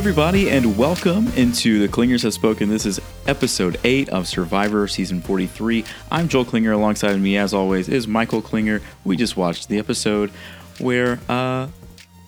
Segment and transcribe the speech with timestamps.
[0.00, 2.70] everybody, and welcome into the Klingers Have Spoken.
[2.70, 5.84] This is episode 8 of Survivor Season 43.
[6.10, 6.72] I'm Joel Klinger.
[6.72, 8.80] Alongside me, as always, is Michael Klinger.
[9.04, 10.30] We just watched the episode
[10.78, 11.68] where uh,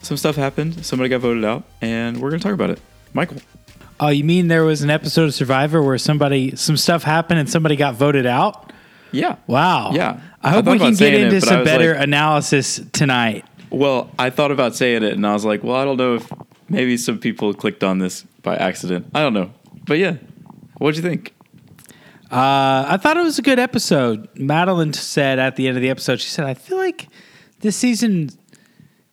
[0.02, 2.78] some stuff happened, somebody got voted out, and we're going to talk about it.
[3.14, 3.38] Michael.
[3.98, 7.48] Oh, you mean there was an episode of Survivor where somebody, some stuff happened and
[7.48, 8.70] somebody got voted out?
[9.12, 9.36] Yeah.
[9.46, 9.92] Wow.
[9.95, 10.20] Yeah.
[10.42, 13.46] I I hope thought we can get saying it, into some better like- analysis tonight.
[13.70, 16.30] Well, I thought about saying it, and I was like, well, I don't know if
[16.73, 19.06] maybe some people clicked on this by accident.
[19.15, 19.52] I don't know.
[19.87, 20.16] But yeah.
[20.79, 21.34] What'd you think?
[22.30, 24.29] Uh, I thought it was a good episode.
[24.37, 27.09] Madeline said at the end of the episode, she said, I feel like
[27.60, 28.30] this season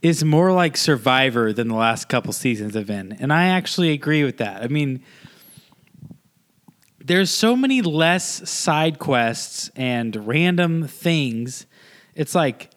[0.02, 3.12] is more like Survivor than the last couple seasons have been.
[3.20, 4.64] And I actually agree with that.
[4.64, 5.04] I mean,
[7.04, 11.66] there's so many less side quests and random things.
[12.16, 12.72] It's like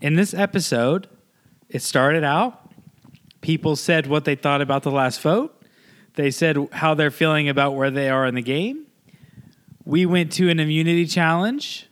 [0.00, 1.08] in this episode,
[1.68, 2.65] it started out,
[3.46, 5.54] people said what they thought about the last vote.
[6.14, 8.86] They said how they're feeling about where they are in the game.
[9.84, 11.86] We went to an immunity challenge.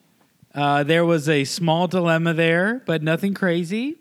[0.53, 3.99] Uh, there was a small dilemma there, but nothing crazy.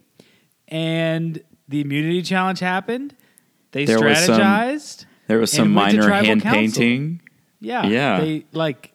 [0.67, 3.15] And the immunity challenge happened.
[3.71, 5.05] They There was some- strategized.
[5.27, 7.21] There was some And went to minor hand painting.
[7.59, 8.19] Yeah, Yeah.
[8.19, 8.93] They like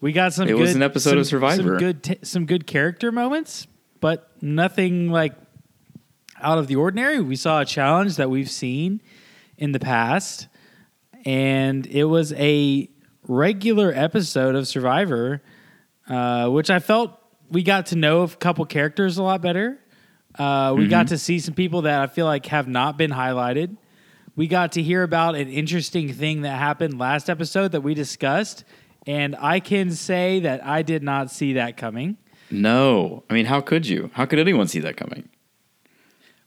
[0.00, 0.48] we got some.
[0.48, 1.62] It good, was an episode some- of Survivor.
[1.62, 3.66] Some good, t- some good character moments,
[4.00, 5.34] but nothing like
[6.42, 7.20] out of the ordinary.
[7.20, 9.00] We saw a challenge that we've seen
[9.56, 10.48] in the past,
[11.24, 12.88] and it was a
[13.28, 15.42] regular episode of Survivor,
[16.08, 17.18] uh, which I felt
[17.50, 19.78] we got to know a couple characters a lot better.
[20.38, 20.90] Uh, we Mm-hmm.
[20.90, 23.76] got to see some people that I feel like have not been highlighted.
[24.34, 28.64] We got to hear about an interesting thing that happened last episode that we discussed,
[29.06, 32.16] and I can say that I did not see that coming.
[32.50, 34.10] No, I mean, how could you?
[34.14, 35.28] How could anyone see that coming?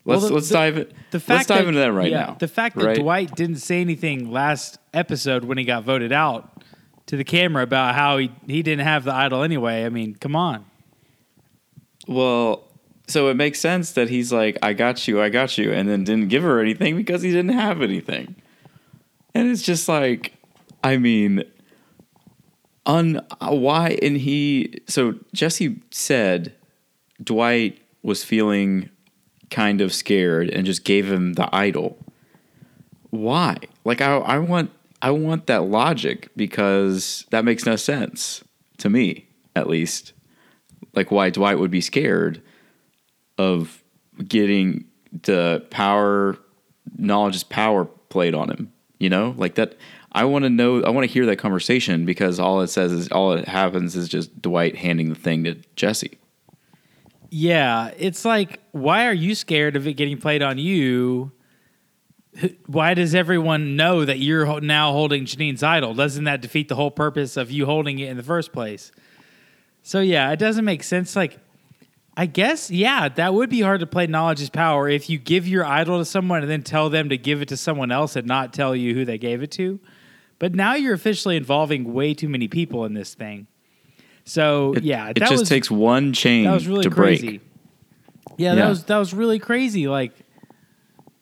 [0.08, 0.94] Let's Well, the- let's the- dive it.
[1.12, 2.38] The fact let's dive that, into that right yeah, now.
[2.40, 2.98] The fact that right?
[2.98, 6.64] Dwight didn't say anything last episode when he got voted out
[7.08, 9.84] to the camera about how he, he didn't have the idol anyway.
[9.86, 10.66] I mean, come on.
[12.08, 12.64] Well,
[13.08, 16.04] so it makes sense that he's like, "I got you, I got you," and then
[16.04, 18.36] didn't give her anything because he didn't have anything.
[19.34, 20.34] And it's just like,
[20.84, 21.44] I mean,
[22.86, 23.98] un why?
[24.02, 26.54] And he so Jesse said
[27.24, 28.90] Dwight was feeling
[29.50, 31.98] kind of scared and just gave him the idol.
[33.10, 33.58] Why?
[33.84, 38.44] Like I I want I want that logic because that makes no sense
[38.78, 40.14] to me, at least.
[40.94, 42.42] Like why Dwight would be scared
[43.38, 43.84] of
[44.28, 44.86] getting
[45.24, 46.38] the power
[46.98, 48.72] knowledge is power played on him.
[49.00, 49.36] You know?
[49.38, 49.78] Like that
[50.12, 53.10] I want to know I want to hear that conversation because all it says is
[53.10, 56.18] all it happens is just Dwight handing the thing to Jesse.
[57.38, 61.34] Yeah, it's like, why are you scared of it getting played on you?
[62.66, 65.94] Why does everyone know that you're now holding Jeanine's idol?
[65.94, 68.90] Doesn't that defeat the whole purpose of you holding it in the first place?
[69.84, 71.14] So yeah, it doesn't make sense.
[71.14, 71.38] Like,
[72.16, 75.46] I guess yeah, that would be hard to play knowledge is power if you give
[75.46, 78.26] your idol to someone and then tell them to give it to someone else and
[78.26, 79.82] not tell you who they gave it to.
[80.40, 83.48] But now you're officially involving way too many people in this thing.
[84.26, 87.28] So It, yeah, it just was, takes one chain that was really to crazy.
[87.28, 87.42] break.
[88.38, 88.56] Yeah, Yeah.
[88.56, 89.88] that was that was really crazy.
[89.88, 90.12] Like,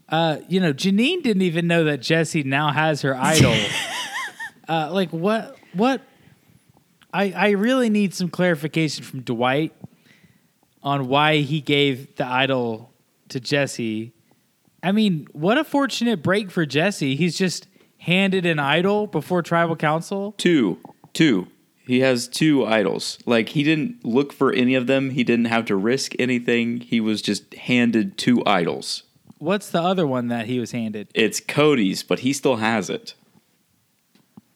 [0.09, 3.56] uh, you know, Jeanine didn't even know that Jesse now has her idol.
[4.69, 5.56] uh, like, what?
[5.74, 6.02] What?
[7.14, 9.73] I I really need some clarification from Dwight
[10.82, 12.91] on why he gave the idol
[13.29, 14.14] to Jesse.
[14.82, 17.16] I mean, what a fortunate break for Jesse.
[17.16, 17.67] He's just
[18.00, 20.34] handed an idol before tribal council.
[20.38, 20.78] Two.
[21.14, 21.47] Two.
[21.85, 23.20] He has two idols.
[23.26, 25.12] Like he didn't look for any of them.
[25.12, 26.80] He didn't have to risk anything.
[26.80, 29.03] He was just handed two idols.
[29.38, 31.09] What's the other one that he was handed?
[31.14, 33.16] It's Cody's, but he still has it.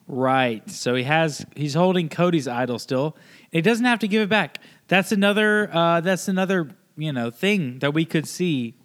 [0.07, 0.69] Right.
[0.69, 3.17] So he has he's holding Cody's idol still.
[3.51, 4.59] He doesn't have to give it back.
[4.87, 8.75] That's another uh, that's another, you know, thing that we could see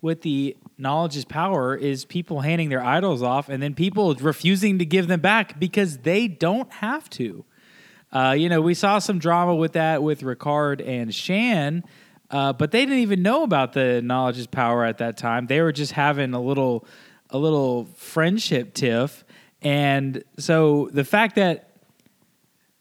[0.00, 4.78] with the knowledge is power is people handing their idols off and then people refusing
[4.78, 7.44] to give them back because they don't have to.
[8.12, 11.84] Uh, you know, we saw some drama with that with Ricard and Shan,
[12.30, 15.46] uh, but they didn't even know about the knowledge is power at that time.
[15.46, 16.86] They were just having a little,
[17.30, 19.24] a little friendship tiff,
[19.60, 21.70] and so the fact that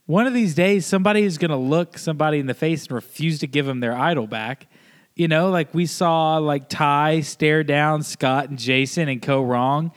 [0.06, 3.40] one of these days somebody is going to look somebody in the face and refuse
[3.40, 4.68] to give them their idol back.
[5.16, 9.92] You know, like we saw like Tai stare down Scot and Jason and Kaoh Rong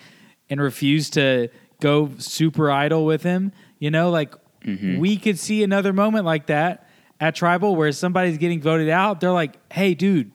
[0.49, 1.49] and refuse to
[1.81, 3.53] go super idol with him.
[3.79, 4.35] You know, like
[4.69, 4.99] Mm-hmm.
[4.99, 6.89] we could see another moment like that
[7.21, 9.21] at Tribal where somebody's getting voted out.
[9.21, 10.31] They're like, hey, dude,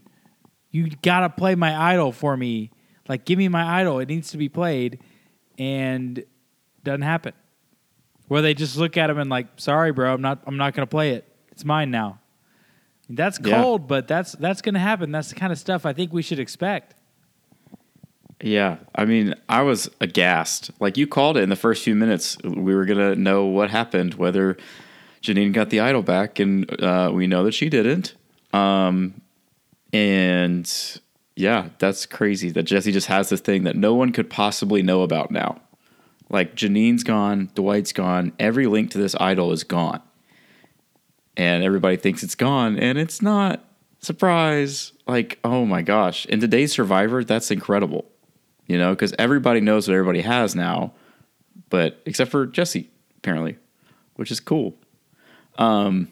[0.71, 2.71] you got to play my idol for me.
[3.07, 3.99] Like, give me my idol.
[3.99, 4.99] It needs to be played,
[5.57, 6.23] and
[6.83, 7.33] doesn't happen.
[8.27, 10.41] Where they just look at him and like, sorry, bro, I'm not.
[10.47, 11.27] I'm not going to play it.
[11.51, 12.19] It's mine now.
[13.09, 13.61] That's Yeah.
[13.61, 15.11] cold, but that's that's going to happen.
[15.11, 16.95] That's the kind of stuff I think we should expect.
[18.43, 20.69] Yeah, I mean, I was aghast.
[20.81, 22.37] Like you called it in the first few minutes.
[22.43, 24.57] We were gonna know what happened, whether
[25.21, 28.15] Jeanine got the idol back, and uh, we know that she didn't.
[28.51, 29.21] Um,
[29.93, 30.69] and
[31.37, 35.03] yeah, that's crazy that Jesse just has this thing that no one could possibly know
[35.03, 35.61] about now.
[36.29, 40.01] Like Jeanine's gone, Dwight's gone, every link to this idol is gone,
[41.37, 43.63] and everybody thinks it's gone, and it's not.
[44.01, 44.91] Surprise!
[45.07, 46.25] Like, oh my gosh!
[46.25, 48.09] In today's Survivor, that's incredible
[48.73, 50.93] you know, because everybody knows what everybody has now,
[51.69, 53.55] but except for Jesse, apparently,
[54.15, 54.75] which is cool.
[55.59, 56.07] Um,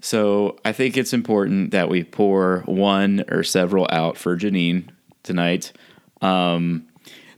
[0.00, 4.88] so I think it's important that we pour one or several out for Jeanine
[5.22, 5.72] tonight.
[6.20, 6.88] Um,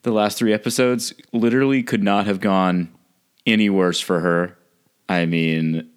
[0.05, 2.91] the last three episodes literally could not have gone
[3.45, 4.57] any worse for her.
[5.07, 5.91] I mean,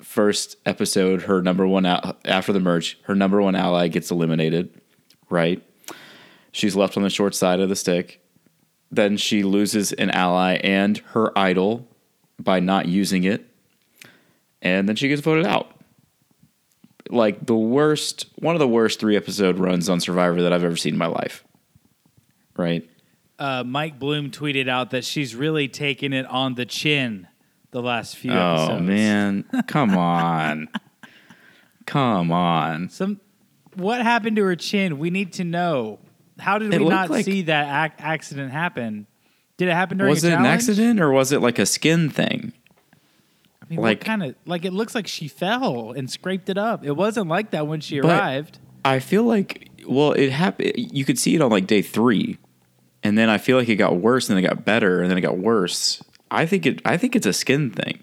[0.00, 4.80] first episode, her number one after the merge, her number one ally gets eliminated,
[5.30, 5.60] right?
[6.54, 8.24] She's left on the short side of the stick.
[8.92, 11.88] Then she loses an ally and her idol
[12.38, 13.44] by not using it.
[14.62, 15.72] And then she gets voted out.
[17.10, 20.76] Like the worst, one of the worst three episode runs on Survivor that I've ever
[20.76, 21.42] seen in my life.
[22.56, 22.88] Right?
[23.36, 27.26] Uh, Mike Bloom tweeted out that she's really taken it on the chin
[27.72, 28.82] the last few Oh, episodes.
[28.82, 29.44] man.
[29.66, 30.68] Come on.
[31.84, 32.90] Come on.
[32.90, 33.20] Some
[33.74, 34.98] what happened to her chin?
[35.00, 35.98] We need to know.
[36.38, 39.06] How did It we not like- see that ac- accident happen?
[39.56, 42.52] Did it happen during Was it an accident or was it like a skin thing?
[43.62, 46.84] I mean, like- kind of like it looks like she fell and scraped it up.
[46.84, 48.58] It wasn't like that when she arrived.
[48.84, 50.72] I feel like well, it happened.
[50.76, 52.38] You could see it on like day three,
[53.02, 55.16] and then I feel like it got worse, and then it got better, and then
[55.18, 56.02] it got worse.
[56.30, 56.82] I think it.
[56.84, 58.00] I think it's a skin thing,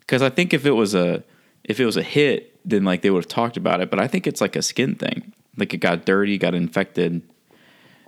[0.00, 1.24] because I think if it was a
[1.64, 3.90] if it was a hit, then like they would have talked about it.
[3.90, 5.32] But I think it's like a skin thing.
[5.56, 7.22] Like it got dirty, got infected.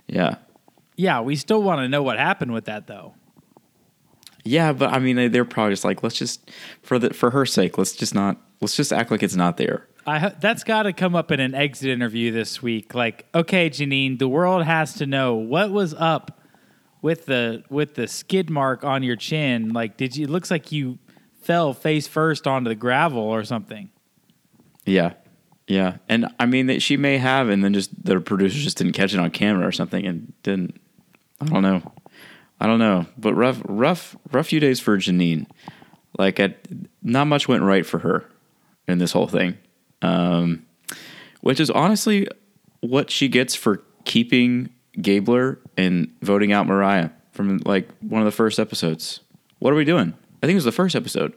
[0.07, 0.35] Yeah,
[0.95, 3.13] Yeah, we still want to know what happened with that though.
[4.45, 4.71] yeah.
[4.73, 6.49] But I mean, they, they're probably just like, let's just
[6.81, 9.87] for the for her sake, let's just not let's just act like it's not there.
[10.05, 12.95] I that's got to come up in an exit interview this week.
[12.95, 16.39] Like, okay, Jeanine, the world has to know what was up
[17.01, 19.73] with the with the skid mark on your chin.
[19.73, 20.23] Like, did you?
[20.23, 20.99] It looks like you
[21.41, 23.89] fell face first onto the gravel or something.
[24.85, 25.13] Yeah.
[25.67, 25.97] Yeah.
[26.07, 29.13] And I mean that she may have and then just the producer just didn't catch
[29.13, 30.79] it on camera or something and didn't
[31.41, 31.91] I don't know.
[32.59, 33.05] I don't know.
[33.17, 35.45] But rough rough rough few days for Jeanine.
[36.17, 36.67] Like at,
[37.03, 38.25] not much went right for her
[38.87, 39.57] in this whole thing.
[40.01, 40.65] Um
[41.41, 42.27] which is honestly
[42.79, 44.69] what she gets for keeping
[45.01, 49.19] Gabler and voting out Morriah from like one of the first episodes.
[49.59, 50.13] What are we doing?
[50.41, 51.33] I think it was the first episode.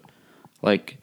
[0.62, 0.99] Like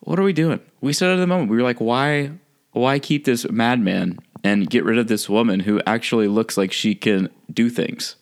[0.00, 0.60] what are we doing?
[0.80, 2.32] We said at the moment, we were like, why,
[2.72, 6.94] why keep this madman and get rid of this woman who actually looks like she
[6.94, 8.16] can do things?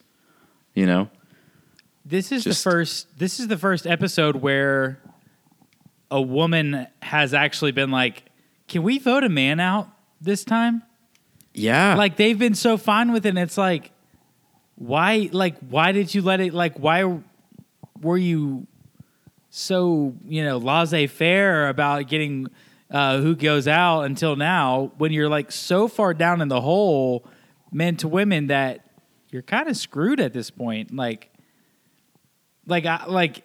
[0.74, 1.08] You know?
[2.04, 3.18] This is Just- the first.
[3.18, 4.98] This is the first episode where
[6.10, 8.24] a woman has actually been like,
[8.68, 9.88] "Can we vote a man out
[10.20, 10.82] this time?"
[11.52, 11.94] Yeah.
[11.96, 13.90] like they've been so fine with it and it's like
[14.76, 17.18] why like why did you let it like why
[18.00, 18.68] were you
[19.50, 22.46] so you know laissez-faire about getting
[22.90, 27.26] uh, who goes out until now when you're like so far down in the hole
[27.72, 28.84] men to women that
[29.30, 31.30] you're kind of screwed at this point like
[32.66, 33.44] like I, like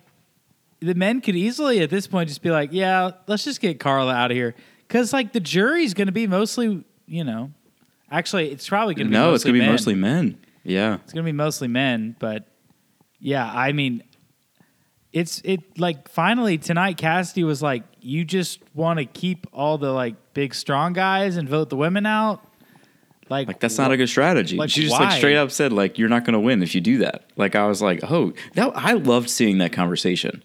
[0.80, 4.14] the men could easily at this point just be like yeah let's just get karla
[4.14, 4.56] out of here
[4.88, 7.52] because like the jury's going to be mostly you know
[8.10, 9.72] actually it's probably going to be no, mostly it's going to be men.
[9.72, 10.38] mostly men.
[10.66, 10.96] Yeah.
[10.96, 12.48] It's gonna be mostly men, but
[13.20, 14.04] yeah, I mean,
[15.16, 16.98] it's it like finally tonight.
[16.98, 21.48] Cassidy was like, "You just want to keep all the like big strong guys and
[21.48, 22.46] vote the women out."
[23.30, 24.58] Like, Like, that's not a good strategy.
[24.58, 25.06] Like, she just why?
[25.06, 27.24] like straight up said, like, you're not going to win if you do that.
[27.36, 30.44] Like, I was like, oh, that, I loved seeing that conversation,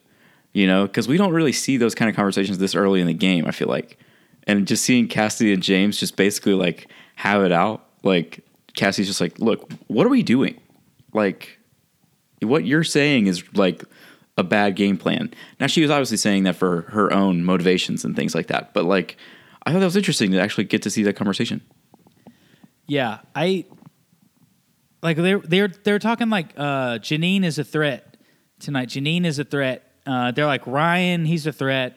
[0.54, 3.12] you know, because we don't really see those kind of conversations this early in the
[3.12, 3.98] game, I feel like.
[4.44, 7.84] And just seeing Cassidy and James just basically like have it out.
[8.02, 10.58] Like, Cassidy's just like, look, what are we doing?
[11.12, 11.58] Like,
[12.40, 13.84] what you're saying is like
[14.36, 15.32] a bad game plan.
[15.58, 18.72] Now, she was obviously saying that for her own motivations and things like that.
[18.72, 19.16] But like,
[19.64, 21.60] I thought that was interesting to actually get to see that conversation.
[22.86, 23.66] Yeah, I
[25.02, 28.16] like they're they're they're talking like uh Jeanine is a threat
[28.58, 28.88] tonight.
[28.88, 29.86] Jeanine is a threat.
[30.06, 31.96] Uh, they're like Ryan, he's a threat.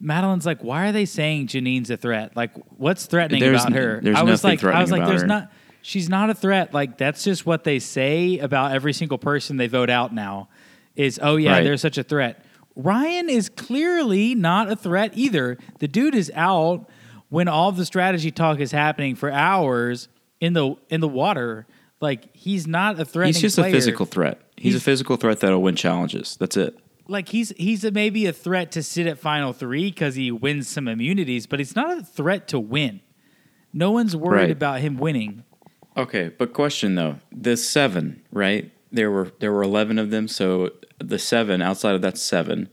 [0.00, 2.36] Madeline's like, why are they saying Jeanine's a threat?
[2.36, 4.00] Like, what's threatening There's about n- her?
[4.02, 5.26] there's I was like, I was like, there's her.
[5.26, 5.50] not.
[5.82, 6.74] she's not a threat.
[6.74, 10.48] Like that's just what they say about every single person they vote out now.
[10.96, 11.64] Is oh yeah, Right.
[11.64, 12.44] they're such a threat.
[12.76, 15.58] Ryan is clearly not a threat either.
[15.78, 16.88] The dude is out
[17.28, 20.08] when all the strategy talk is happening for hours
[20.40, 21.66] in the in the water.
[22.00, 23.28] Like he's not a threat.
[23.28, 24.40] He's just a physical threat.
[24.56, 26.36] He's, He's- a physical threat that'll win challenges.
[26.38, 26.78] That's it.
[27.08, 30.68] like he's he's a, maybe a threat to sit at final three because he wins
[30.68, 33.00] some immunities, but he's not a threat to win.
[33.72, 34.50] No one's worried Right.
[34.50, 35.42] about him winning.
[35.96, 38.70] Okay, but question though, the seven, right?
[38.94, 42.68] There were there were eleven of them, so the seven outside of that seven,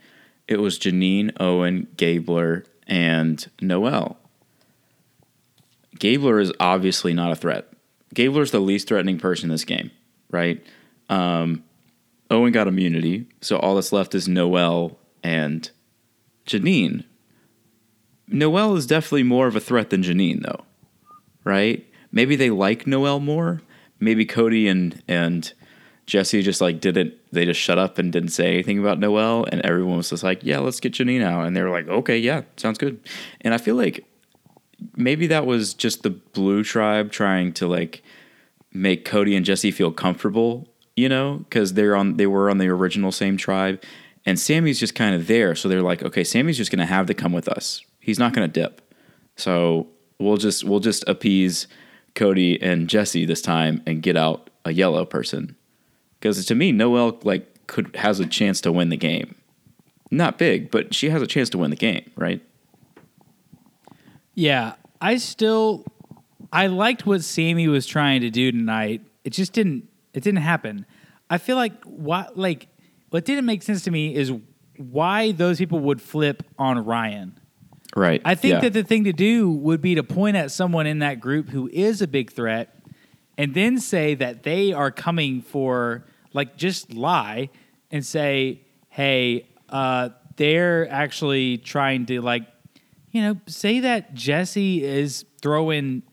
[0.47, 4.17] it was Jeanine, Owen, Gabler, and Noelle.
[5.99, 7.67] Gabler is obviously not a threat.
[8.13, 9.91] Gabler's the least threatening person in this game,
[10.29, 10.63] right?
[11.09, 11.63] Um,
[12.29, 15.69] Owen got immunity, so all that's left is Noelle and
[16.45, 17.05] Jeanine.
[18.27, 20.65] Noelle is definitely more of a threat than Jeanine, though
[21.43, 21.85] right?
[22.11, 23.61] Maybe they like Noelle more.
[23.99, 25.53] Maybe Cody and and
[26.05, 29.61] Jesse just like didn't they just shut up and didn't say anything about Noelle and
[29.61, 32.41] everyone was just like, Yeah, let's get Jeanine out and they were like, Okay, yeah,
[32.57, 32.99] sounds good.
[33.41, 34.05] And I feel like
[34.95, 38.03] maybe that was just the blue tribe trying to like
[38.73, 42.67] make Cody and Jesse feel comfortable, you know, because they're on they were on the
[42.67, 43.81] original same tribe.
[44.25, 45.55] And Sami's just kind of there.
[45.55, 47.83] So they're like, okay, Sami's just gonna have to come with us.
[47.99, 48.81] He's not gonna dip.
[49.35, 49.87] So
[50.19, 51.67] we'll just we'll just appease
[52.15, 55.55] Cody and Jesse this time and get out a yellow person.
[56.21, 59.35] Because to me, Noelle like could has a chance to win the game.
[60.11, 62.41] Not big, but she has a chance to win the game, right?
[64.35, 65.83] Yeah, I still
[66.53, 69.01] I liked what Sami was trying to do tonight.
[69.23, 70.85] It just didn't it didn't happen.
[71.29, 72.67] I feel like what like
[73.09, 74.31] what didn't make sense to me is
[74.77, 77.39] why those people would flip on Ryan.
[77.95, 78.21] Right.
[78.23, 78.59] I think yeah.
[78.61, 81.69] that the thing to do would be to point at someone in that group who
[81.73, 82.77] is a big threat
[83.37, 87.49] and then say that they are coming for like just lie
[87.91, 92.43] and say, "Hey, uh, they're actually trying to like,
[93.11, 96.03] you know, say that Jesse is throwing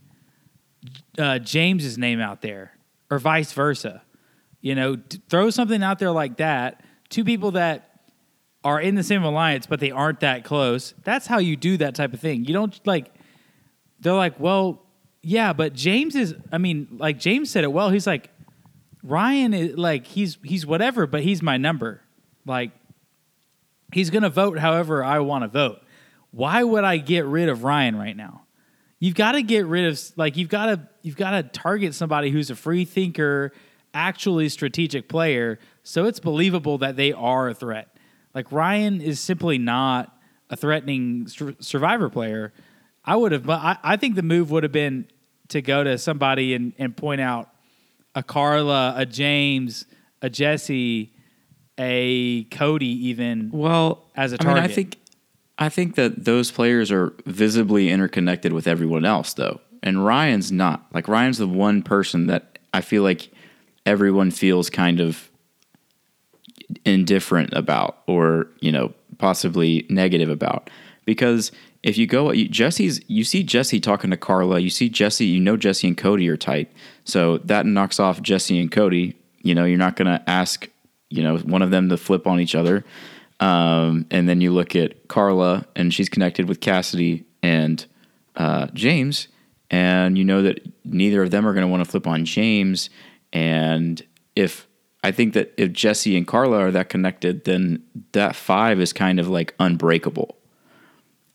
[1.18, 2.72] uh, James's name out there,
[3.10, 4.02] or vice versa.
[4.60, 6.82] You know, t- throw something out there like that.
[7.08, 7.88] Two people that
[8.64, 10.94] are in the same alliance, but they aren't that close.
[11.04, 12.44] That's how you do that type of thing.
[12.44, 13.12] You don't like.
[14.00, 14.82] They're like, well,
[15.22, 16.34] yeah, but James is.
[16.52, 17.90] I mean, like James said it well.
[17.90, 18.30] He's like,
[19.02, 22.02] Ryan is like he's he's whatever, but he's my number.
[22.44, 22.72] Like,
[23.92, 25.80] he's gonna vote however I want to vote.
[26.30, 28.42] Why would I get rid of Ryan right now?
[29.00, 32.30] You've got to get rid of like you've got to you've got to target somebody
[32.30, 33.52] who's a free thinker,
[33.94, 37.96] actually strategic player, so it's believable that they are a threat.
[38.34, 40.14] Like Ryan is simply not
[40.50, 41.28] a threatening
[41.60, 42.52] survivor player.
[43.04, 45.06] I would have, but I, I think the move would have been
[45.48, 47.50] to go to somebody and, and point out
[48.18, 49.86] a Karla, a James,
[50.20, 51.12] a Jesse,
[51.78, 53.50] a Cody, even.
[53.52, 54.98] well as a I mean, I think
[55.56, 60.84] I think that those players are visibly interconnected with everyone else, though, and Ryan's not.
[60.92, 63.30] Like Ryan's the one person that I feel like
[63.86, 65.30] everyone feels kind of
[66.84, 70.70] indifferent about, or you know, possibly negative about,
[71.04, 71.52] because
[71.84, 75.56] if you go, Jesse's, you see Jesse talking to Karla, you see Jesse, you know
[75.56, 76.72] Jesse and Cody are tight,
[77.08, 79.16] so that knocks off Jesse and Cody.
[79.42, 80.68] You know, you're not going to ask,
[81.08, 82.84] you know, one of them to flip on each other.
[83.40, 87.84] Um, and then you look at Karla, and she's connected with Cassidy and
[88.36, 89.28] uh, James,
[89.70, 92.90] and you know that neither of them are going to want to flip on James.
[93.32, 94.04] And
[94.36, 94.66] if
[95.02, 99.18] I think that if Jesse and Karla are that connected, then that five is kind
[99.20, 100.36] of like unbreakable.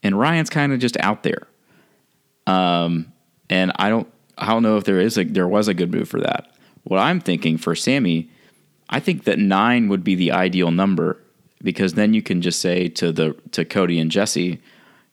[0.03, 1.47] And Ryan's kind of just out there.
[2.45, 3.13] Um,
[3.49, 6.09] and I don't, I don't know if there is a, there was a good move
[6.09, 6.55] for that.
[6.83, 8.29] What I'm thinking for Sami,
[8.89, 11.19] I think that nine would be the ideal number
[11.63, 14.61] because then you can just say to the to Cody and Jesse,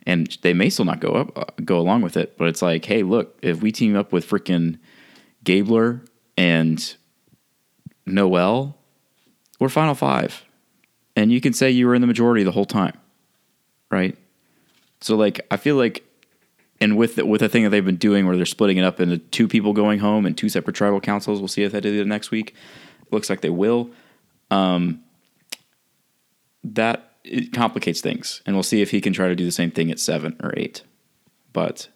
[0.05, 2.85] and they may still not go up uh, go along with it, but it's like,
[2.85, 4.79] hey, look, if we team up with freaking
[5.45, 6.05] Gabler
[6.37, 6.97] and
[8.05, 8.77] Noelle,
[9.61, 10.45] we're final five,
[11.15, 12.99] and you can say you were in the majority the whole time,
[13.91, 14.17] right?
[15.00, 16.05] So like, I feel like,
[16.81, 19.01] and with the, with the thing that they've been doing, where they're splitting it up
[19.01, 22.01] into two people going home and two separate tribal councils, we'll see if they do
[22.01, 22.55] it next week.
[23.11, 23.91] looks like they will.
[24.51, 25.03] Um,
[26.65, 29.71] that it complicates things, and we'll see if he can try to do the same
[29.71, 30.83] thing at seven or eight.
[31.53, 31.89] But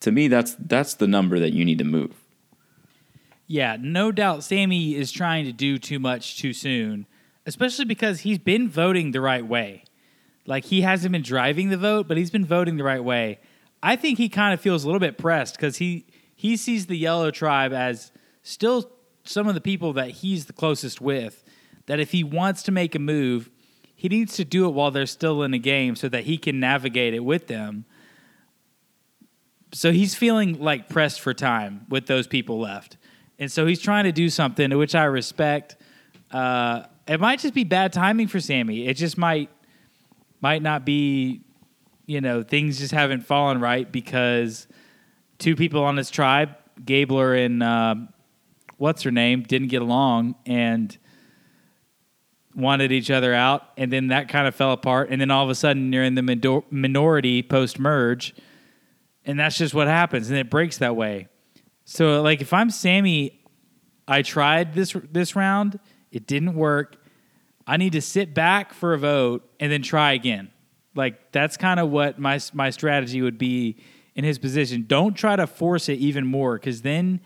[0.00, 2.14] to me, that's that's the number that you need to move.
[3.46, 7.06] Yeah, no doubt Sami is trying to do too much too soon,
[7.44, 9.84] especially because he's been voting the right way.
[10.46, 13.38] Like he hasn't been driving the vote, but he's been voting the right way.
[13.86, 16.98] I think he kind of feels a little bit pressed because he he sees the
[16.98, 18.10] yellow tribe as
[18.42, 18.90] still
[19.22, 21.44] some of the people that he's the closest with.
[21.86, 23.48] That if he wants to make a move,
[23.94, 26.58] he needs to do it while they're still in the game so that he can
[26.58, 27.84] navigate it with them.
[29.72, 32.96] So he's feeling like pressed for time with those people left.
[33.38, 35.76] And so he's trying to do something, which I respect.
[36.32, 38.88] Uh, it might just be bad timing for Sami.
[38.88, 39.48] It just might
[40.40, 41.42] might not be,
[42.06, 44.66] you know, things just haven't fallen right because
[45.38, 46.50] two people on his tribe,
[46.84, 47.96] Gabler and uh,
[48.78, 50.96] what's her name, didn't get along and
[52.54, 55.10] wanted each other out, and then that kind of fell apart.
[55.10, 58.34] And then all of a sudden, you're in the minor- minority post merge,
[59.24, 61.28] and that's just what happens, and it breaks that way.
[61.84, 63.44] So, like, if I'm Sami,
[64.08, 65.78] I tried this this round,
[66.10, 66.96] it didn't work.
[67.66, 70.50] I need to sit back for a vote and then try again.
[70.96, 73.76] Like that's kind of what my my strategy would be
[74.14, 74.84] in his position.
[74.88, 77.20] Don't try to force it even more because then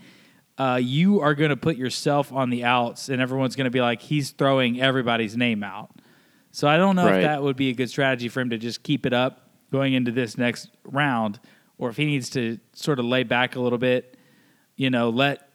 [0.58, 3.80] uh, you are going to put yourself on the outs, and everyone's going to be
[3.80, 5.90] like, he's throwing everybody's name out.
[6.50, 7.20] So I don't know Right.
[7.20, 9.94] if that would be a good strategy for him to just keep it up going
[9.94, 11.38] into this next round,
[11.78, 14.16] or if he needs to sort of lay back a little bit,
[14.76, 15.48] you know, let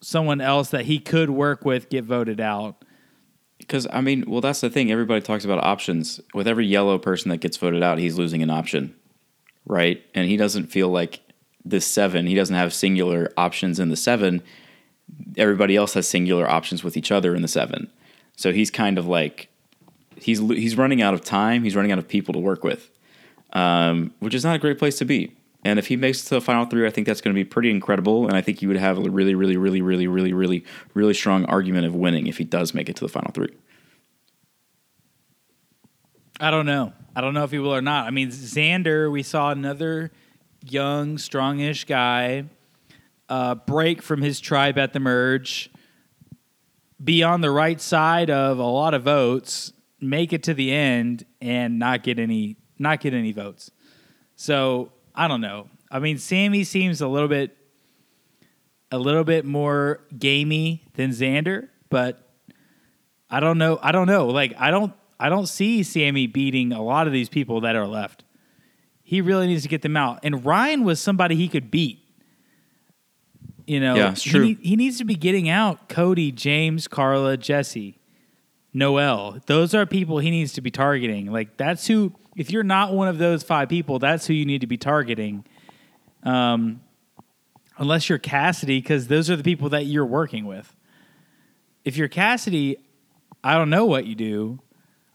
[0.00, 2.84] someone else that he could work with get voted out.
[3.66, 4.92] Because I mean, well, that's the thing.
[4.92, 6.20] Everybody talks about options.
[6.32, 8.94] With every yellow person that gets voted out, he's losing an option,
[9.64, 10.02] right?
[10.14, 11.20] And he doesn't feel like
[11.64, 12.26] this seven.
[12.26, 14.42] He doesn't have singular options in the seven.
[15.36, 17.90] Everybody else has singular options with each other in the seven.
[18.36, 19.48] So he's kind of like
[20.16, 21.64] he's he's running out of time.
[21.64, 22.90] He's running out of people to work with,
[23.52, 25.34] um, which is not a great place to be.
[25.66, 28.28] And if he makes the final three, I think that's going to be pretty incredible.
[28.28, 31.44] And I think you would have a really, really, really, really, really, really, really strong
[31.46, 33.52] argument of winning if he does make it to the final three.
[36.38, 36.92] I don't know.
[37.16, 38.06] I don't know if he will or not.
[38.06, 40.12] I mean, Xander, we saw another
[40.64, 42.44] young, strongish guy
[43.28, 45.68] uh, break from his tribe at the merge,
[47.02, 51.26] be on the right side of a lot of votes, make it to the end,
[51.40, 53.72] and not get any not get any votes.
[54.36, 55.68] So I don't know.
[55.90, 57.56] I mean, Sami seems a little bit
[58.92, 62.20] a little bit more gamey than Xander, but
[63.30, 63.78] I don't know.
[63.82, 64.26] I don't know.
[64.26, 67.86] Like I don't I don't see Sami beating a lot of these people that are
[67.86, 68.22] left.
[69.02, 70.20] He really needs to get them out.
[70.22, 72.00] And Ryan was somebody he could beat.
[73.66, 74.44] You know, Yeah, he true.
[74.44, 77.98] need- He, needs to be getting out Cody, James, Karla, Jesse,
[78.72, 79.38] Noelle.
[79.46, 81.32] Those are people he needs to be targeting.
[81.32, 82.12] Like that's who.
[82.36, 85.44] If you're not one of those five people, that's who you need to be targeting.
[86.22, 86.80] Um,
[87.78, 90.76] unless you're Cassidy, because those are the people that you're working with.
[91.84, 92.76] If you're Cassidy,
[93.42, 94.60] I don't know what you do.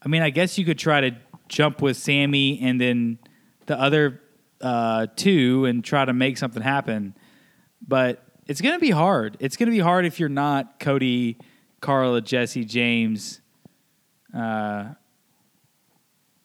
[0.04, 1.16] I mean, I guess you could try to
[1.48, 3.20] jump with Sami and then
[3.68, 4.22] the other
[4.60, 7.14] uh, two and try to make something happen.
[7.88, 9.38] But it's going to be hard.
[9.40, 11.38] It's going to be hard if you're not Cody,
[11.82, 13.42] Karla, Jesse, James,
[14.36, 14.94] uh,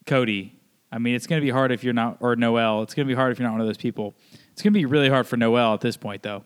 [0.05, 0.56] Cody.
[0.93, 2.83] I mean, it's going to be hard if you're not, or Noelle.
[2.83, 4.15] It's going to be hard if you're not one of those people.
[4.53, 6.45] It's going to be really hard for Noelle at this point, though.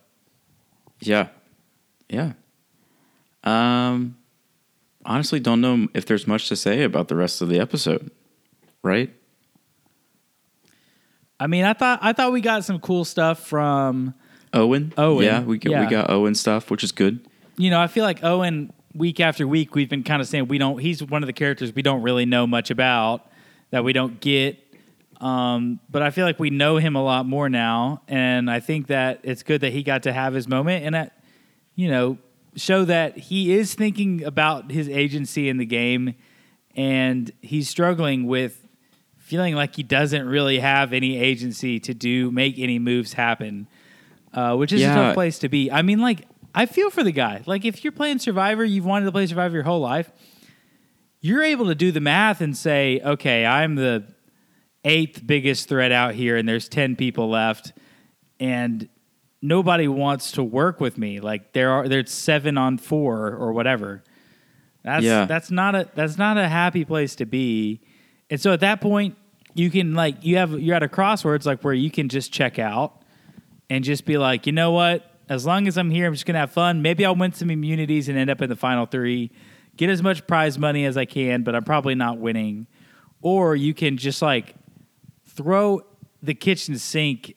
[1.00, 1.28] Yeah.
[2.08, 2.32] Yeah.
[3.44, 4.16] Um
[5.06, 8.10] honestly don't know if there's much to say about the rest of the episode.
[8.82, 9.14] Right?
[11.38, 14.14] I mean, I thought I thought we got some cool stuff from
[14.52, 14.92] Owen?
[14.98, 15.84] Owen, Yeah, we got, yeah.
[15.84, 17.26] we got Owen stuff, which is good.
[17.56, 20.58] you know, I feel like Owen week after week we've been kind of saying we
[20.58, 23.29] don't he's one of the characters we don't really know much about
[23.70, 24.58] that we don't get
[25.20, 28.86] um, but I feel like we know him a lot more now and I think
[28.88, 31.18] that it's good that he got to have his moment and that
[31.74, 32.18] you know
[32.56, 36.14] show that he is thinking about his agency in the game
[36.74, 38.66] and he's struggling with
[39.18, 43.68] feeling like he doesn't really have any agency to do make any moves happen
[44.32, 45.70] uh, which is a tough place to be.
[45.70, 47.42] I mean, like, I feel for the guy.
[47.46, 50.10] Like, if you're playing Survivor, you've wanted to play Survivor your whole life,
[51.20, 54.04] you're able to do the math and say, okay, I'm the
[54.84, 57.72] eighth biggest threat out here, and there's 10 people left,
[58.38, 58.88] and
[59.42, 61.20] nobody wants to work with me.
[61.20, 64.02] Like, there are there's seven on four or whatever.
[64.82, 65.26] That's Yeah.
[65.26, 67.80] that's not a that's not a happy place to be.
[68.30, 69.16] And so at that point,
[69.54, 72.58] you can like you have you're at a crossroads like where you can just check
[72.58, 73.02] out
[73.68, 75.06] and just be like, you know what?
[75.28, 76.80] As long as I'm here, I'm just gonna have fun.
[76.82, 79.30] Maybe I'll win some immunities and end up in the final three,
[79.76, 82.66] get as much prize money as I can, but I'm probably not winning.
[83.22, 84.54] Or you can just like
[85.26, 85.82] throw
[86.22, 87.36] the kitchen sink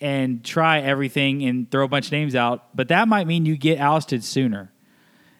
[0.00, 3.56] and try everything and throw a bunch of names out, but that might mean you
[3.56, 4.72] get ousted sooner.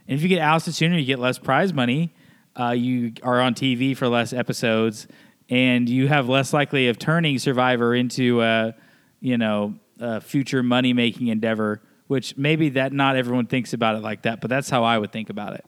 [0.06, 2.14] And if you get ousted sooner, you get less prize money.
[2.58, 5.06] Uh, you are on TV for less episodes,
[5.48, 8.74] and you have less likely of turning Survivor into a,
[9.20, 11.82] you know, a future money making endeavor.
[12.08, 15.12] Which maybe that not everyone thinks about it like that, but that's how I would
[15.12, 15.64] think about it.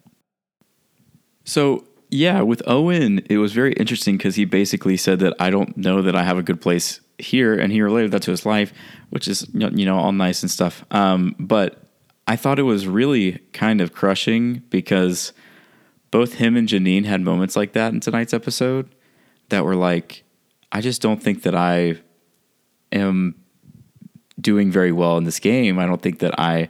[1.51, 5.77] So yeah, with Owen, it was very interesting because he basically said that I don't
[5.77, 8.73] know that I have a good place here, and he related that to his life,
[9.09, 10.85] which is you know all nice and stuff.
[10.93, 11.83] Um, but
[12.29, 15.33] I thought it was really kind of crushing because
[16.13, 18.89] both him and Jeanine had moments like that in tonight's episode
[19.49, 20.23] that were like,
[20.71, 21.97] I just don't think that I
[22.93, 23.35] am
[24.41, 25.81] doing very well in this game.
[25.81, 26.69] I don't think that I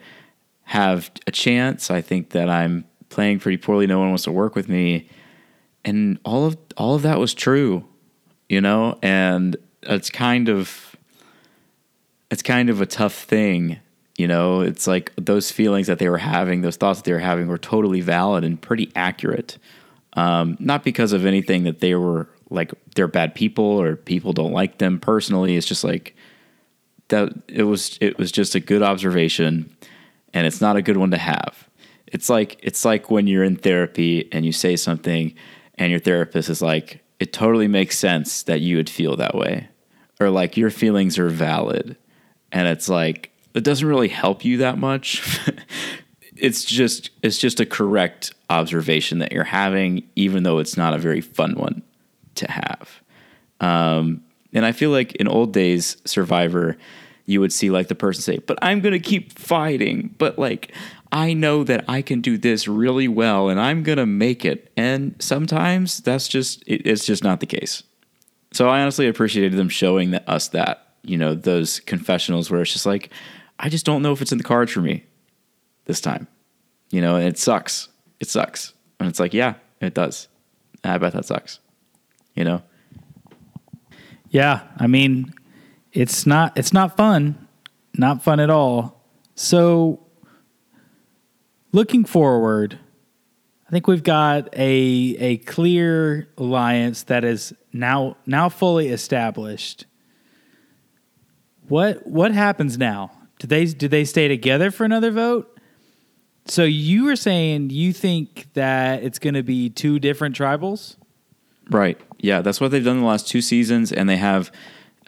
[0.63, 1.91] have a chance.
[1.91, 3.87] I think that I'm playing pretty poorly.
[3.87, 5.09] No one wants to work with me.
[5.85, 7.85] And all of all of that was true,
[8.49, 10.97] you know, and it's kind of
[12.31, 13.79] it's kind of a tough thing,
[14.17, 14.61] you know.
[14.61, 17.59] It's like those feelings that they were having, those thoughts that they were having were
[17.59, 19.59] totally valid and pretty accurate.
[20.15, 24.53] Um, not because of anything that they were like they're bad people or people don't
[24.53, 25.57] like them personally.
[25.57, 26.15] It's just like
[27.09, 29.75] that it was it was just a good observation
[30.35, 31.69] and it's not a good one to have.
[32.11, 35.35] It's like it's like when you're in therapy and you say something
[35.77, 39.69] and your therapist is like it totally makes sense that you would feel that way
[40.19, 41.97] or like your feelings are valid
[42.53, 45.41] and it's like it doesn't really help you that much.
[46.37, 50.99] it's just it's just a correct observation that you're having even though it's not a
[50.99, 51.83] very fun one
[52.37, 53.01] to have.
[53.61, 56.77] Um, and I feel like in old days, Survivor,
[57.27, 60.73] you would see like the person say, "But I'm gonna keep fighting." But like,
[61.13, 64.71] I know that I can do this really well, and I'm gonna make it.
[64.77, 67.83] And sometimes that's just it, it's just not the case.
[68.53, 72.73] So I honestly appreciated them showing that, us that you know those confessionals where it's
[72.73, 73.11] just like,
[73.59, 75.05] I just don't know if it's in the cards for me
[75.87, 76.27] this time.
[76.91, 77.89] You know, and it sucks.
[78.19, 78.73] It sucks.
[78.99, 80.29] And it's like, yeah, it does.
[80.85, 81.61] I bet that sucks.
[82.35, 82.63] You know.
[84.31, 85.35] Yeah, I mean,
[85.93, 87.49] it's not it's not fun,
[87.95, 89.05] not fun at all.
[89.35, 90.01] So,
[91.73, 92.79] looking forward,
[93.67, 99.87] I think we've got a a clear alliance that is now now fully established.
[101.69, 103.13] What what happens now?
[103.39, 105.57] Do they do they stay together for another vote?
[106.47, 110.97] So you were saying you think that it's going to be two different tribals?
[111.71, 111.97] Right.
[112.19, 114.51] Yeah, that's what they've done the last two seasons, and they have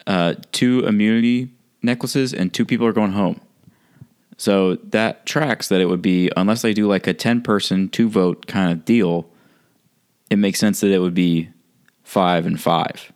[0.06, 1.50] uh, two immunity
[1.82, 3.40] necklaces, and two people are going home.
[4.42, 8.08] So that tracks that it would be, unless they do like a 10 person, two
[8.08, 9.30] vote kind of deal,
[10.30, 11.50] it makes sense that it would be
[12.02, 13.12] five and five.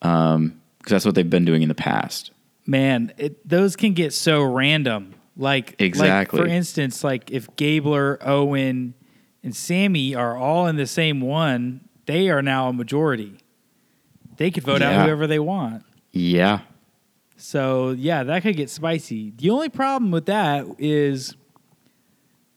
[0.00, 2.30] Um, because that's what they've been doing in the past.
[2.64, 5.16] Man, it, those can get so random.
[5.36, 6.38] Like, Exactly.
[6.38, 8.94] Like for instance, like if Gabler, Owen,
[9.42, 13.36] and Sami are all in the same one, they are now a majority.
[14.36, 15.82] They could vote out whoever they want.
[16.12, 16.60] Yeah.
[17.42, 19.32] So yeah, that could get spicy.
[19.36, 21.34] The only problem with that is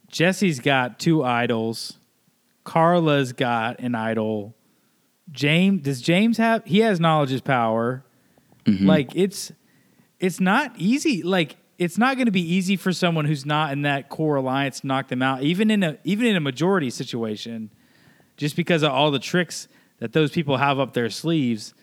[0.08, 1.98] Jesse's got two idols.
[2.64, 4.56] Karla's got an idol.
[5.32, 8.06] James does James have he has knowledge is power.
[8.66, 8.86] Mm-hmm.
[8.86, 9.52] Like it's
[10.20, 11.24] it's not easy.
[11.24, 14.82] Like it's not going to be easy for someone who's not in that core alliance
[14.82, 17.72] to knock them out, even in a even in a majority situation,
[18.38, 19.68] just because of all the tricks
[19.98, 21.74] that those people have up their sleeves.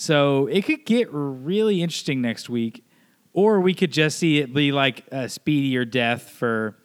[0.00, 2.84] So it could get really interesting next week,
[3.32, 6.78] or we could just see it be like a speedier death for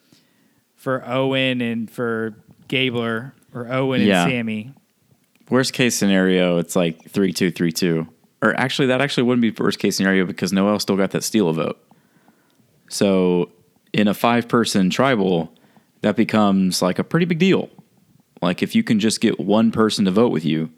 [0.76, 4.23] for Owen and for Gabler or Owen Yeah.
[4.23, 4.73] and Sami.
[5.52, 8.08] Worst case scenario, it's like three two three two.
[8.41, 11.49] Or actually, that actually wouldn't be worst case scenario because Noelle still got that steal
[11.49, 11.78] a vote.
[12.89, 13.52] So
[13.93, 15.54] in a five person tribal,
[16.02, 17.69] that becomes like a pretty big deal.
[18.41, 20.71] Like if you can just get one person to vote with you,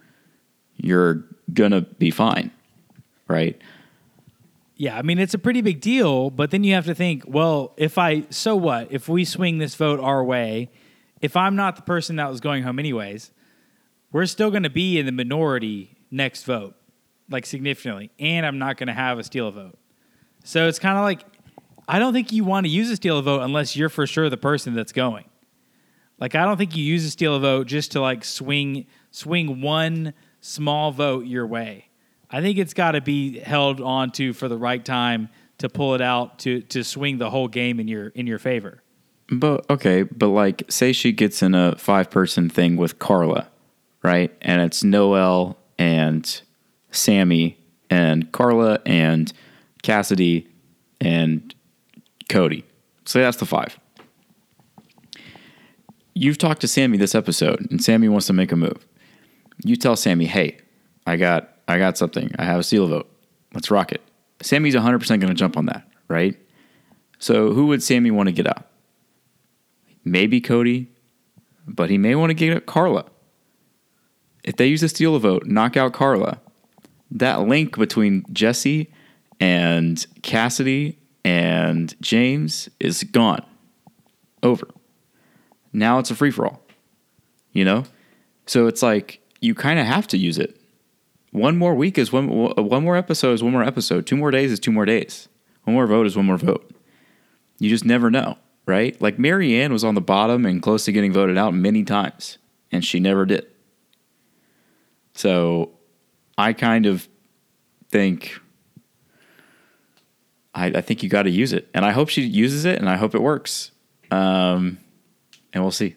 [0.76, 2.52] you're gonna be fine,
[3.28, 3.60] right?
[4.78, 7.74] Yeah, I mean it's a pretty big deal, but then you have to think, well,
[7.78, 8.92] if I so what?
[8.92, 10.70] If we swing this vote our way,
[11.22, 13.32] if I'm not the person that was going home anyways,
[14.12, 16.76] we're still going to be in the minority next vote,
[17.30, 19.78] like significantly, and I'm not going to have a steal a vote.
[20.44, 21.24] So it's kind of like
[21.88, 24.30] I don't think you want to use a steal a vote unless you're for sure
[24.30, 25.26] the person that's going.
[26.20, 29.62] Like I don't think you use a steal a vote just to like swing swing
[29.62, 30.14] one
[30.46, 31.90] small vote your way.
[32.30, 35.96] I think it's got to be held on to for the right time to pull
[35.96, 38.82] it out to to swing the whole game in your in your favor.
[39.30, 43.48] But okay, but like say she gets in a five person thing with Karla,
[44.04, 44.32] right?
[44.42, 46.42] And it's Noelle and
[46.92, 47.58] Sami
[47.90, 49.34] and Karla and
[49.82, 50.48] Cassidy
[51.02, 51.56] and
[52.30, 52.64] Cody.
[53.06, 53.80] So that's the five.
[56.14, 58.86] You've talked to Sami this episode, and Sami wants to make a move.
[59.66, 60.58] You tell Sami, "Hey,
[61.06, 62.34] I got, I got something.
[62.40, 63.12] I have a seal vote.
[63.54, 64.02] Let's rock it."
[64.42, 66.38] Sami's 100% going to jump on that, right?
[67.20, 68.68] So who would Sami want to get out?
[70.04, 70.92] Maybe Cody,
[71.68, 73.06] but he may want to get at Karla.
[74.44, 76.40] If they use a steal a vote, knock out Karla,
[77.10, 78.92] that link between Jesse
[79.40, 83.44] and Cassidy and James is gone.
[84.44, 84.68] Over.
[85.74, 86.62] Now it's a free for all.
[87.52, 87.86] You know?
[88.46, 90.60] So it's like you kind of have to use it.
[91.32, 94.08] One more week is one one more episode is one more episode.
[94.08, 95.28] Two more days is two more days.
[95.64, 96.72] One more vote is one more vote.
[97.60, 99.00] You just never know, right?
[99.02, 102.38] Like Maryanne was on the bottom and close to getting voted out many times,
[102.72, 103.46] and she never did.
[105.14, 105.72] So
[106.38, 107.08] I kind of
[107.90, 108.40] think
[110.54, 112.90] I, I think you got to use it, and I hope she uses it, and
[112.90, 113.72] I hope it works.
[114.10, 114.80] Um,
[115.54, 115.96] and we'll see.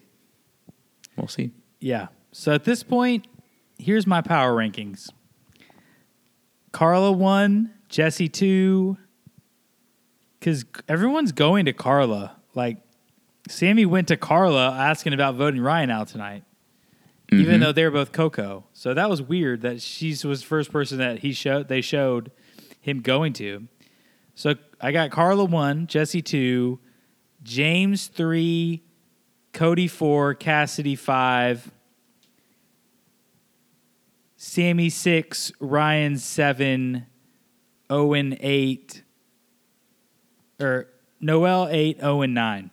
[1.16, 1.52] We'll see.
[1.80, 2.08] Yeah.
[2.32, 3.26] So at this point,
[3.78, 5.08] here's my power rankings.
[6.72, 8.98] Karla one, Jesse two.
[10.38, 12.36] Because everyone's going to Karla.
[12.54, 12.76] Like,
[13.48, 16.44] Sami went to Karla asking about voting Ryan out tonight,
[17.32, 17.62] even mm-hmm.
[17.62, 18.64] though they were both Coco.
[18.72, 21.66] So that was weird that she was the first person that he showed.
[21.66, 22.30] They showed
[22.80, 23.66] him going to.
[24.36, 26.78] So I got Karla one, Jesse two,
[27.42, 28.84] James three,
[29.52, 31.72] Cody four, Cassidy five,
[34.40, 37.06] Sami six, Ryan seven,
[37.90, 39.02] Owen eight,
[40.60, 40.86] or
[41.20, 42.70] Noelle eight, Owen nine.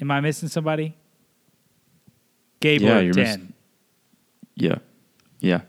[0.00, 0.94] Am I missing somebody?
[2.60, 3.24] Gable Yeah, you're ten.
[3.24, 3.52] missing-
[4.54, 4.78] Yeah.
[5.40, 5.60] Yeah.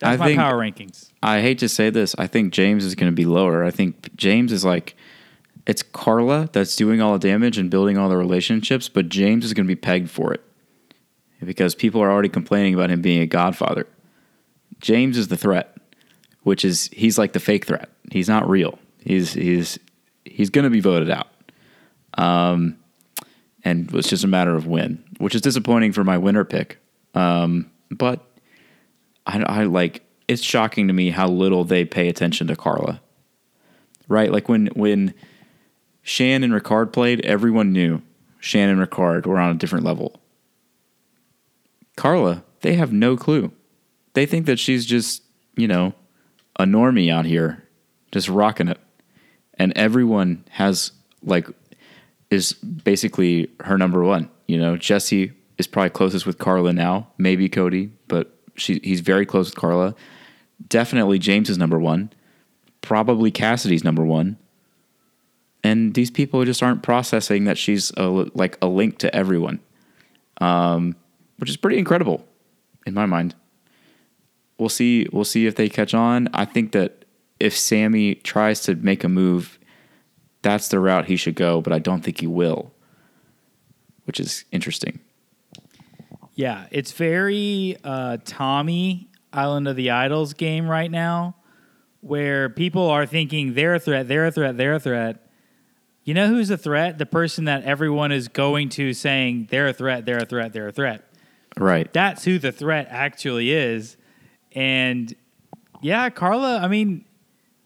[0.00, 1.10] That's I my think- power rankings.
[1.22, 2.14] I hate to say this.
[2.18, 3.62] I think James is going to be lower.
[3.64, 4.96] I think James is like,
[5.66, 9.54] it's Karla that's doing all the damage and building all the relationships, but James is
[9.54, 10.42] going to be pegged for it
[11.44, 13.86] because people are already complaining about him being a godfather.
[14.80, 15.76] James is the threat,
[16.42, 17.90] which is he's like the fake threat.
[18.10, 18.78] He's not real.
[18.98, 19.78] He's he's
[20.24, 21.28] he's going to be voted out.
[22.16, 22.78] Um,
[23.64, 26.78] and it's just a matter of when, which is disappointing for my winner pick.
[27.14, 28.20] Um, but
[29.26, 33.00] I, I like it's shocking to me how little they pay attention to Karla.
[34.08, 34.30] Right?
[34.30, 35.14] Like when when
[36.02, 38.02] Shan and Ricard played, everyone knew
[38.38, 40.20] Shan and Ricard were on a different level.
[41.96, 43.52] Karla, they have no clue.
[44.14, 45.22] They think that she's just,
[45.56, 45.94] you know,
[46.58, 47.64] a normie out here,
[48.12, 48.78] just rocking it.
[49.54, 51.48] And everyone has like
[52.30, 54.28] is basically her number one.
[54.46, 59.26] You know, Jesse is probably closest with Karla now, maybe Cody, but she he's very
[59.26, 59.94] close with Karla.
[60.68, 62.12] Definitely James is number one.
[62.80, 64.36] Probably Cassidy's number one.
[65.62, 68.04] And these people just aren't processing that she's a,
[68.34, 69.60] like a link to everyone,
[70.38, 70.94] um,
[71.38, 72.26] which is pretty incredible
[72.86, 73.34] in my mind.
[74.58, 75.06] We'll see.
[75.12, 76.28] We'll see if they catch on.
[76.32, 77.04] I think that
[77.40, 79.58] if Sami tries to make a move,
[80.42, 81.60] that's the route he should go.
[81.60, 82.72] But I don't think he will,
[84.04, 85.00] which is interesting.
[86.34, 91.36] Yeah, it's very uh, Tommy Island of the Idols game right now,
[92.00, 95.30] where people are thinking they're a threat, they're a threat, they're a threat.
[96.04, 96.98] You know who's a threat?
[96.98, 100.68] The person that everyone is going to saying they're a threat, they're a threat, they're
[100.68, 101.04] a threat.
[101.58, 101.92] Right.
[101.92, 103.96] That's who the threat actually is.
[104.52, 105.14] And
[105.82, 107.04] yeah, Karla, I mean,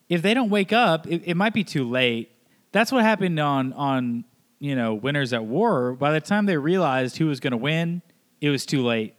[0.09, 2.31] if they don't wake up, it, it might be too late.
[2.73, 4.25] That's what happened on on
[4.59, 5.93] you know winners at war.
[5.95, 8.03] By the time they realized who was going to win,
[8.41, 9.15] it was too late.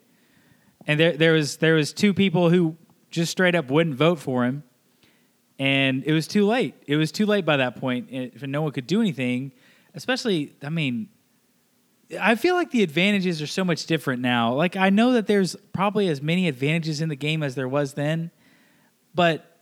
[0.88, 2.78] And there there was there was two people who
[3.10, 4.64] just straight up wouldn't vote for him,
[5.58, 6.76] and it was too late.
[6.88, 9.52] It was too late by that point, eh, and if no one could do anything.
[9.96, 11.10] Especially, I mean,
[12.20, 14.54] I feel like the advantages are so much different now.
[14.54, 17.94] Like I know that there's probably as many advantages in the game as there was
[17.94, 18.32] then,
[19.14, 19.58] but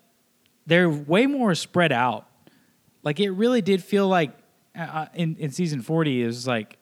[0.66, 2.26] they're way more spread out.
[3.04, 4.32] Like it really did feel like
[4.78, 6.78] uh, in in season 40 it was like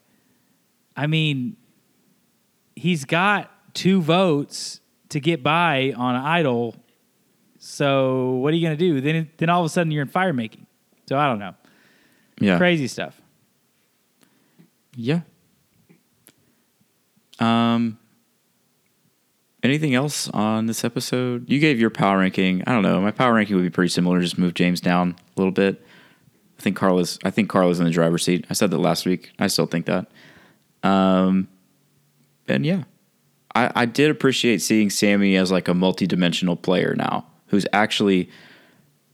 [0.96, 1.56] I mean
[2.76, 6.76] he's got two votes to get by on Idol.
[7.58, 9.02] So what are you going to do?
[9.02, 10.68] Then then all of a sudden you're in fire making.
[11.08, 11.56] So I don't know.
[12.40, 12.58] Yeah.
[12.58, 13.20] Crazy stuff.
[14.96, 15.22] Yeah.
[17.40, 18.00] Um.
[19.64, 21.50] Anything else on this episode?
[21.50, 22.62] You gave your power ranking.
[22.68, 23.02] I don't know.
[23.02, 24.22] My power ranking would be pretty similar.
[24.22, 25.84] Just move James down a little bit.
[26.60, 27.18] I think Karla's.
[27.24, 28.46] I think Karla's in the driver's seat.
[28.50, 29.32] I said that last week.
[29.40, 30.08] I still think that.
[30.84, 31.48] Um.
[32.48, 32.84] And yeah,
[33.56, 38.30] I, I did appreciate seeing Sami as like a multi-dimensional player now, who's actually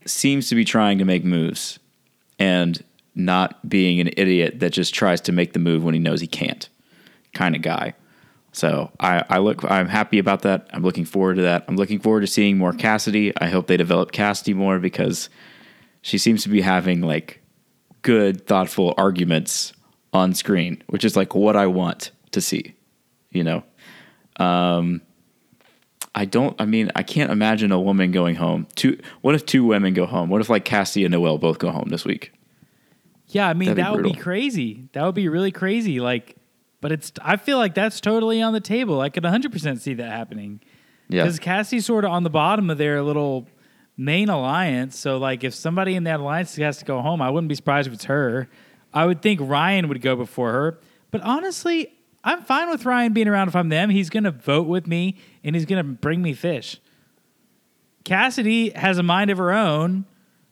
[0.06, 1.80] seems to be trying to make moves
[2.40, 2.84] and
[3.16, 6.28] not being an idiot that just tries to make the move when he knows he
[6.28, 6.68] can't
[7.34, 7.94] kind of guy.
[8.52, 10.68] So I, I look I'm happy about that.
[10.74, 11.66] I'm looking forward to that.
[11.68, 13.34] I'm looking forward to seeing more Cassidy.
[13.40, 15.30] I hope they develop Cassidy more because
[16.02, 17.42] she seems to be having like
[18.02, 19.74] good, thoughtful arguments
[20.14, 22.76] on screen, which is like what I want to see.
[23.32, 23.64] You know?
[24.38, 25.02] Um
[26.14, 28.68] I don't I mean, I can't imagine a woman going home.
[28.76, 30.30] Two what if two women go home?
[30.30, 32.34] What if like Cassidy and Noelle both go home this week?
[33.32, 34.90] Yeah, I mean That'd be would be crazy.
[34.92, 36.02] That would be really crazy.
[36.02, 36.36] Like,
[36.82, 39.00] but it's I feel like that's totally on the table.
[39.00, 40.60] I could 100 percent see that happening.
[41.08, 41.24] Yeah.
[41.24, 43.48] Because Cassie's sort of on the bottom of their little
[43.98, 44.98] main alliance.
[44.98, 47.88] So like, if somebody in that alliance has to go home, I wouldn't be surprised
[47.88, 48.50] if it's her.
[48.94, 50.80] I would think Ryan would go before her.
[51.12, 53.89] But honestly, I'm fine with Ryan being around if I'm them.
[53.89, 56.80] He's gonna vote with me and he's gonna bring me fish.
[58.04, 60.06] Cassidy has a mind of her own,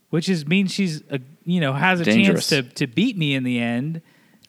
[0.09, 2.49] which is means she's a, you know has a Dangerous.
[2.49, 4.01] chance to to beat me in the end.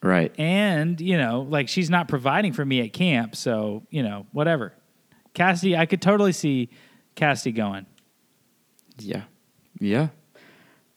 [0.03, 0.33] Right.
[0.39, 4.73] And you know, like she's not providing for me at camp, so you know, whatever.
[5.33, 6.69] Cassidy, I could totally see
[7.15, 7.85] Cassidy going.
[8.99, 9.23] Yeah.
[9.79, 10.07] Yeah.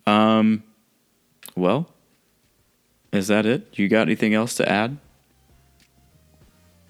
[0.07, 0.62] Um
[1.57, 1.88] well,
[3.12, 3.69] is that it?
[3.79, 4.97] You got anything else to add?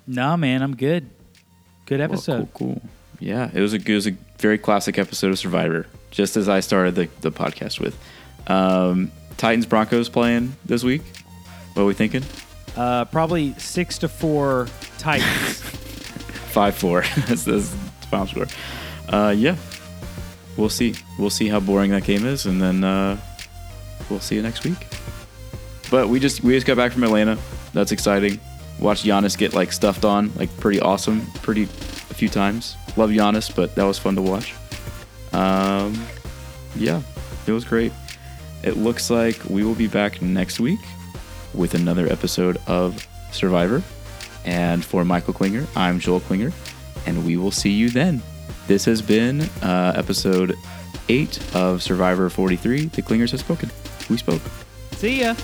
[0.06, 1.10] No, man, I'm good.
[1.86, 2.48] Good Well, episode.
[2.54, 2.82] cool, cool.
[3.20, 6.60] Yeah, it was a it was a very classic episode of Survivor, just as I
[6.60, 7.98] started the, the podcast with.
[8.46, 11.02] Um, Titans Broncos playing this week.
[11.74, 12.22] What are we thinking?
[12.76, 15.60] Uh, probably six to four Titans.
[16.50, 17.02] Five four.
[17.26, 18.46] that's that's the final score.
[19.08, 19.56] Uh, yeah,
[20.56, 20.94] we'll see.
[21.18, 23.20] We'll see how boring that game is, and then uh,
[24.08, 24.86] we'll see you next week.
[25.90, 27.38] But we just we just got back from Atlanta.
[27.72, 28.38] That's exciting.
[28.80, 31.66] Watched Giannis get like stuffed on, like pretty awesome, pretty a
[32.14, 32.76] few times.
[32.96, 34.54] Love Giannis, but that was fun to watch.
[35.32, 36.06] Um,
[36.76, 37.02] yeah,
[37.46, 37.92] it was great.
[38.62, 40.80] It looks like we will be back next week
[41.54, 43.82] with another episode of Survivor.
[44.44, 46.52] And for Michael Klinger, I'm Joel Klinger,
[47.06, 48.22] and we will see you then.
[48.66, 50.54] This has been uh, episode
[51.08, 52.86] 8 of Survivor 43.
[52.86, 53.70] The Klingers have spoken.
[54.10, 54.42] We spoke.
[54.92, 55.34] see ya.